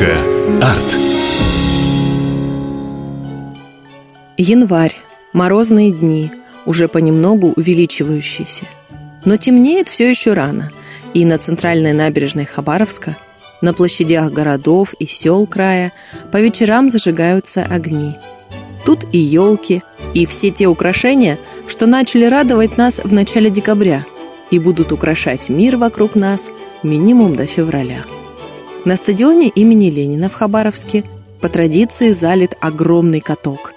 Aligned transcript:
Арт. 0.00 0.98
Январь. 4.38 4.96
Морозные 5.34 5.90
дни, 5.92 6.30
уже 6.64 6.88
понемногу 6.88 7.52
увеличивающиеся. 7.56 8.64
Но 9.26 9.36
темнеет 9.36 9.88
все 9.88 10.08
еще 10.08 10.32
рано, 10.32 10.70
и 11.12 11.26
на 11.26 11.36
центральной 11.36 11.92
набережной 11.92 12.46
Хабаровска, 12.46 13.18
на 13.60 13.74
площадях 13.74 14.32
городов 14.32 14.94
и 14.98 15.04
сел 15.04 15.46
края 15.46 15.92
по 16.30 16.38
вечерам 16.38 16.88
зажигаются 16.88 17.62
огни. 17.64 18.16
Тут 18.86 19.04
и 19.12 19.18
елки, 19.18 19.82
и 20.14 20.24
все 20.24 20.50
те 20.50 20.68
украшения, 20.68 21.38
что 21.66 21.86
начали 21.86 22.24
радовать 22.24 22.78
нас 22.78 22.98
в 22.98 23.12
начале 23.12 23.50
декабря 23.50 24.06
и 24.50 24.58
будут 24.58 24.90
украшать 24.90 25.50
мир 25.50 25.76
вокруг 25.76 26.14
нас 26.14 26.50
минимум 26.82 27.36
до 27.36 27.46
февраля. 27.46 28.04
На 28.84 28.96
стадионе 28.96 29.48
имени 29.48 29.90
Ленина 29.90 30.28
в 30.28 30.34
Хабаровске 30.34 31.04
по 31.40 31.48
традиции 31.48 32.10
залит 32.10 32.56
огромный 32.60 33.20
каток. 33.20 33.74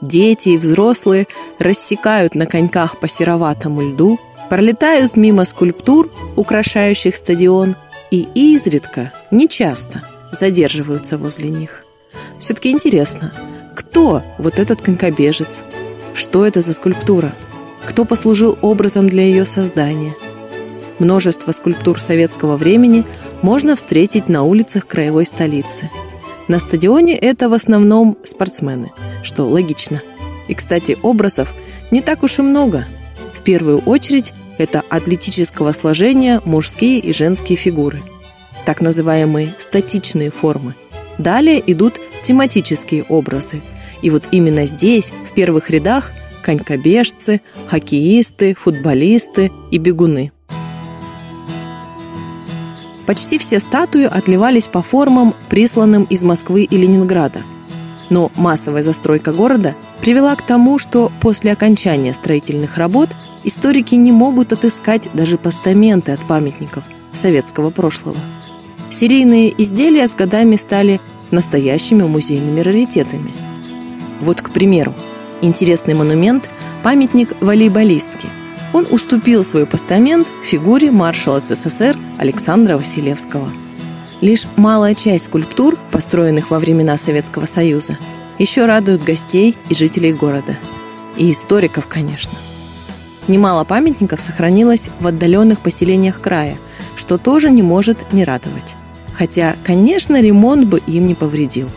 Дети 0.00 0.50
и 0.50 0.58
взрослые 0.58 1.26
рассекают 1.58 2.36
на 2.36 2.46
коньках 2.46 3.00
по 3.00 3.08
сероватому 3.08 3.82
льду, 3.82 4.20
пролетают 4.50 5.16
мимо 5.16 5.44
скульптур, 5.44 6.12
украшающих 6.36 7.16
стадион, 7.16 7.74
и 8.12 8.28
изредка, 8.34 9.12
нечасто, 9.32 10.02
задерживаются 10.30 11.18
возле 11.18 11.48
них. 11.48 11.84
Все-таки 12.38 12.70
интересно, 12.70 13.32
кто 13.74 14.22
вот 14.38 14.60
этот 14.60 14.82
конькобежец? 14.82 15.64
Что 16.14 16.46
это 16.46 16.60
за 16.60 16.74
скульптура? 16.74 17.34
Кто 17.84 18.04
послужил 18.04 18.56
образом 18.62 19.08
для 19.08 19.24
ее 19.24 19.44
создания? 19.44 20.14
Множество 20.98 21.52
скульптур 21.52 22.00
советского 22.00 22.56
времени 22.56 23.04
можно 23.42 23.74
встретить 23.76 24.28
на 24.28 24.44
улицах 24.44 24.86
краевой 24.86 25.24
столицы. 25.24 25.90
На 26.46 26.58
стадионе 26.58 27.16
это 27.16 27.48
в 27.48 27.54
основном 27.54 28.16
спортсмены, 28.22 28.92
что 29.22 29.44
логично. 29.44 30.02
И, 30.46 30.54
кстати, 30.54 30.96
образов 31.02 31.54
не 31.90 32.00
так 32.00 32.22
уж 32.22 32.38
и 32.38 32.42
много. 32.42 32.86
В 33.32 33.42
первую 33.42 33.78
очередь 33.78 34.32
это 34.58 34.82
атлетического 34.88 35.72
сложения 35.72 36.40
мужские 36.44 36.98
и 37.00 37.12
женские 37.12 37.56
фигуры, 37.56 38.02
так 38.64 38.80
называемые 38.80 39.54
статичные 39.58 40.30
формы. 40.30 40.74
Далее 41.18 41.62
идут 41.66 42.00
тематические 42.22 43.04
образы. 43.04 43.62
И 44.02 44.10
вот 44.10 44.28
именно 44.30 44.66
здесь, 44.66 45.12
в 45.24 45.34
первых 45.34 45.70
рядах, 45.70 46.12
конькобежцы, 46.42 47.40
хоккеисты, 47.66 48.54
футболисты 48.54 49.50
и 49.70 49.78
бегуны. 49.78 50.32
Почти 53.06 53.38
все 53.38 53.58
статуи 53.58 54.04
отливались 54.04 54.68
по 54.68 54.82
формам, 54.82 55.34
присланным 55.48 56.04
из 56.04 56.22
Москвы 56.24 56.62
и 56.62 56.76
Ленинграда. 56.76 57.42
Но 58.10 58.30
массовая 58.34 58.82
застройка 58.82 59.32
города 59.32 59.74
привела 60.00 60.34
к 60.36 60.42
тому, 60.42 60.78
что 60.78 61.10
после 61.20 61.52
окончания 61.52 62.12
строительных 62.12 62.76
работ 62.76 63.10
историки 63.44 63.94
не 63.94 64.12
могут 64.12 64.52
отыскать 64.52 65.08
даже 65.14 65.38
постаменты 65.38 66.12
от 66.12 66.20
памятников 66.26 66.84
советского 67.12 67.70
прошлого. 67.70 68.16
Серийные 68.90 69.52
изделия 69.62 70.06
с 70.06 70.14
годами 70.14 70.56
стали 70.56 71.00
настоящими 71.30 72.02
музейными 72.02 72.60
раритетами. 72.60 73.32
Вот, 74.20 74.40
к 74.40 74.50
примеру, 74.50 74.94
интересный 75.40 75.94
монумент– 75.94 76.48
памятник 76.82 77.34
волейболистки– 77.40 78.28
он 78.74 78.88
уступил 78.90 79.44
свой 79.44 79.66
постамент 79.66 80.26
фигуре 80.42 80.90
маршала 80.90 81.38
СССР 81.38 81.96
Александра 82.18 82.76
Василевского. 82.76 83.48
Лишь 84.20 84.46
малая 84.56 84.96
часть 84.96 85.26
скульптур, 85.26 85.78
построенных 85.92 86.50
во 86.50 86.58
времена 86.58 86.96
Советского 86.96 87.44
Союза, 87.44 87.96
еще 88.36 88.66
радуют 88.66 89.04
гостей 89.04 89.56
и 89.70 89.74
жителей 89.74 90.12
города. 90.12 90.56
И 91.16 91.30
историков, 91.30 91.86
конечно. 91.86 92.32
Немало 93.28 93.62
памятников 93.64 94.20
сохранилось 94.20 94.90
в 94.98 95.06
отдаленных 95.06 95.60
поселениях 95.60 96.20
края, 96.20 96.56
что 96.96 97.16
тоже 97.16 97.52
не 97.52 97.62
может 97.62 98.12
не 98.12 98.24
радовать. 98.24 98.74
Хотя, 99.12 99.54
конечно, 99.62 100.20
ремонт 100.20 100.66
бы 100.66 100.82
им 100.88 101.06
не 101.06 101.14
повредил. 101.14 101.68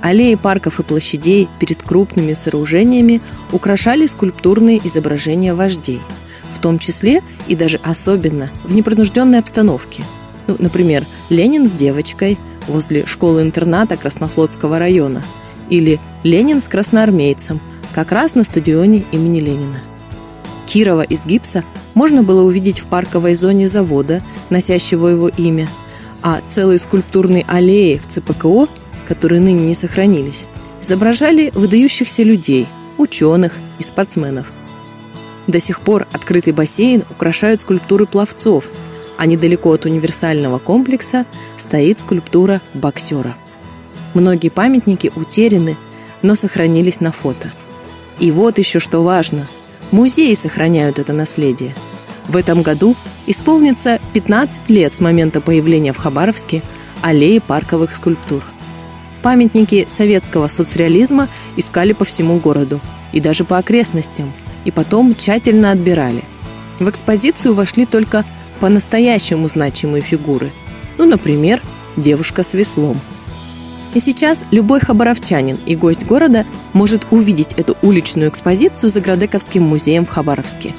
Аллеи 0.00 0.36
парков 0.36 0.78
и 0.78 0.84
площадей 0.84 1.48
перед 1.58 1.82
крупными 1.82 2.34
сооружениями 2.34 3.20
украшали 3.50 4.06
скульптурные 4.06 4.80
изображения 4.86 5.54
вождей– 5.54 6.00
в 6.52 6.58
том 6.58 6.78
числе 6.78 7.22
и 7.48 7.54
даже 7.54 7.80
особенно 7.82 8.50
в 8.64 8.74
непринужденной 8.74 9.38
обстановке. 9.38 10.04
Ну, 10.46 10.56
например, 10.58 11.06
Ленин 11.28 11.68
с 11.68 11.72
девочкой 11.72 12.38
возле 12.66 13.06
школы-интерната 13.06 13.96
Краснофлотского 13.96 14.78
района 14.78 15.22
или 15.68 16.00
Ленин 16.22 16.60
с 16.60 16.68
красноармейцем 16.68 17.60
как 17.92 18.12
раз 18.12 18.34
на 18.34 18.44
стадионе 18.44 19.04
имени 19.12 19.40
Ленина. 19.40 19.80
Кирова 20.66 21.02
из 21.02 21.26
гипса 21.26 21.64
можно 21.94 22.22
было 22.22 22.42
увидеть 22.42 22.80
в 22.80 22.86
парковой 22.86 23.34
зоне 23.34 23.66
завода, 23.66 24.22
носящего 24.50 25.08
его 25.08 25.28
имя, 25.28 25.68
а 26.22 26.40
целые 26.46 26.78
скульптурные 26.78 27.44
аллеи 27.48 28.00
в 28.02 28.06
ЦПКО, 28.06 28.68
которые 29.08 29.40
ныне 29.40 29.66
не 29.66 29.74
сохранились, 29.74 30.46
изображали 30.80 31.50
выдающихся 31.54 32.22
людей, 32.22 32.68
ученых 32.98 33.54
и 33.78 33.82
спортсменов– 33.82 34.52
до 35.46 35.60
сих 35.60 35.80
пор 35.80 36.06
открытый 36.12 36.52
бассейн 36.52 37.04
украшают 37.10 37.60
скульптуры 37.60 38.06
пловцов, 38.06 38.70
а 39.16 39.26
недалеко 39.26 39.72
от 39.72 39.84
универсального 39.84 40.58
комплекса 40.58 41.26
стоит 41.56 41.98
скульптура 41.98 42.60
боксера. 42.74 43.36
Многие 44.14 44.48
памятники 44.48 45.12
утеряны, 45.14 45.76
но 46.22 46.34
сохранились 46.34 47.00
на 47.00 47.12
фото. 47.12 47.52
И 48.18 48.30
вот 48.30 48.58
еще 48.58 48.78
что 48.78 49.02
важно. 49.02 49.46
Музеи 49.90 50.34
сохраняют 50.34 50.98
это 50.98 51.12
наследие. 51.12 51.74
В 52.28 52.36
этом 52.36 52.62
году 52.62 52.96
исполнится 53.26 54.00
15 54.12 54.68
лет 54.70 54.94
с 54.94 55.00
момента 55.00 55.40
появления 55.40 55.92
в 55.92 55.96
Хабаровске 55.98 56.62
аллеи 57.02 57.38
парковых 57.38 57.94
скульптур. 57.94 58.42
Памятники 59.22 59.84
советского 59.88 60.48
соцреализма 60.48 61.28
искали 61.56 61.92
по 61.92 62.04
всему 62.04 62.38
городу 62.38 62.80
и 63.12 63.20
даже 63.20 63.44
по 63.44 63.58
окрестностям– 63.58 64.32
и 64.64 64.70
потом 64.70 65.14
тщательно 65.14 65.70
отбирали. 65.70 66.22
В 66.78 66.88
экспозицию 66.88 67.54
вошли 67.54 67.86
только 67.86 68.24
по-настоящему 68.60 69.48
значимые 69.48 70.02
фигуры. 70.02 70.50
Ну, 70.98 71.06
например, 71.06 71.62
девушка 71.96 72.42
с 72.42 72.54
веслом. 72.54 73.00
И 73.94 74.00
сейчас 74.00 74.44
любой 74.50 74.80
хабаровчанин 74.80 75.58
и 75.66 75.74
гость 75.74 76.06
города 76.06 76.46
может 76.72 77.06
увидеть 77.10 77.54
эту 77.56 77.76
уличную 77.82 78.30
экспозицию 78.30 78.90
за 78.90 79.00
Градековским 79.00 79.62
музеем 79.62 80.06
в 80.06 80.10
Хабаровске. 80.10 80.74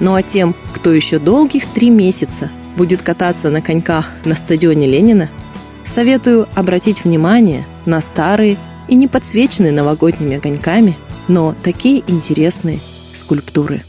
Ну 0.00 0.14
а 0.14 0.22
тем, 0.22 0.54
кто 0.72 0.92
еще 0.92 1.18
долгих 1.18 1.66
три 1.66 1.90
месяца 1.90 2.50
будет 2.76 3.02
кататься 3.02 3.50
на 3.50 3.60
коньках 3.60 4.12
на 4.24 4.34
стадионе 4.34 4.86
Ленина, 4.86 5.28
советую 5.84 6.48
обратить 6.54 7.04
внимание 7.04 7.66
на 7.84 8.00
старые 8.00 8.56
и 8.86 8.94
не 8.94 9.08
подсвеченные 9.08 9.72
новогодними 9.72 10.36
огоньками, 10.36 10.96
но 11.26 11.54
такие 11.62 12.02
интересные 12.06 12.80
скульптуры. 13.18 13.82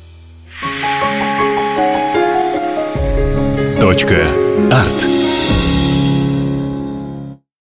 Точка. 3.80 4.26
Арт. 4.72 5.19